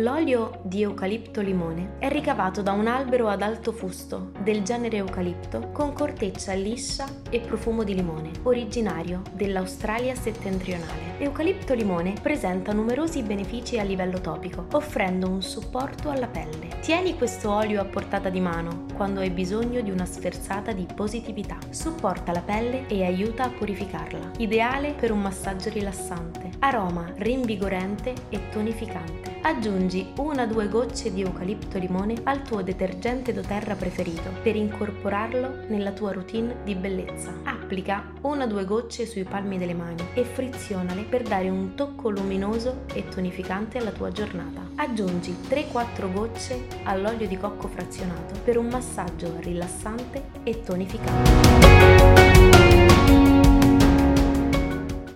L'olio 0.00 0.60
di 0.62 0.80
eucalipto 0.80 1.42
limone 1.42 1.96
è 1.98 2.08
ricavato 2.08 2.62
da 2.62 2.72
un 2.72 2.86
albero 2.86 3.28
ad 3.28 3.42
alto 3.42 3.70
fusto 3.70 4.32
del 4.38 4.62
genere 4.62 4.96
eucalipto 4.96 5.68
con 5.72 5.92
corteccia 5.92 6.54
liscia 6.54 7.06
e 7.28 7.40
profumo 7.40 7.84
di 7.84 7.94
limone, 7.94 8.30
originario 8.44 9.20
dell'Australia 9.34 10.14
settentrionale. 10.14 11.18
Eucalipto 11.18 11.74
limone 11.74 12.14
presenta 12.22 12.72
numerosi 12.72 13.22
benefici 13.22 13.78
a 13.78 13.82
livello 13.82 14.22
topico, 14.22 14.68
offrendo 14.72 15.28
un 15.28 15.42
supporto 15.42 16.08
alla 16.08 16.28
pelle. 16.28 16.80
Tieni 16.80 17.18
questo 17.18 17.52
olio 17.52 17.82
a 17.82 17.84
portata 17.84 18.30
di 18.30 18.40
mano 18.40 18.86
quando 18.94 19.20
hai 19.20 19.30
bisogno 19.30 19.82
di 19.82 19.90
una 19.90 20.06
sferzata 20.06 20.72
di 20.72 20.86
positività. 20.94 21.58
Supporta 21.68 22.32
la 22.32 22.40
pelle 22.40 22.86
e 22.86 23.04
aiuta 23.04 23.44
a 23.44 23.50
purificarla. 23.50 24.30
Ideale 24.38 24.94
per 24.94 25.12
un 25.12 25.20
massaggio 25.20 25.68
rilassante. 25.68 26.49
Aroma 26.60 27.10
rinvigorente 27.16 28.12
e 28.28 28.48
tonificante. 28.50 29.38
Aggiungi 29.42 30.12
una 30.18 30.42
o 30.42 30.46
due 30.46 30.68
gocce 30.68 31.10
di 31.12 31.22
eucalipto 31.22 31.78
limone 31.78 32.16
al 32.24 32.42
tuo 32.42 32.62
detergente 32.62 33.32
doTERRA 33.32 33.74
preferito 33.74 34.30
per 34.42 34.56
incorporarlo 34.56 35.64
nella 35.68 35.92
tua 35.92 36.12
routine 36.12 36.56
di 36.62 36.74
bellezza. 36.74 37.32
Applica 37.44 38.12
una 38.22 38.44
o 38.44 38.46
due 38.46 38.66
gocce 38.66 39.06
sui 39.06 39.24
palmi 39.24 39.56
delle 39.56 39.72
mani 39.72 40.06
e 40.12 40.22
frizionale 40.24 41.02
per 41.02 41.22
dare 41.22 41.48
un 41.48 41.74
tocco 41.74 42.10
luminoso 42.10 42.82
e 42.92 43.08
tonificante 43.08 43.78
alla 43.78 43.92
tua 43.92 44.10
giornata. 44.12 44.60
Aggiungi 44.74 45.34
3-4 45.48 46.12
gocce 46.12 46.66
all'olio 46.84 47.26
di 47.26 47.38
cocco 47.38 47.68
frazionato 47.68 48.38
per 48.44 48.58
un 48.58 48.68
massaggio 48.68 49.34
rilassante 49.40 50.24
e 50.42 50.60
tonificante. 50.60 52.29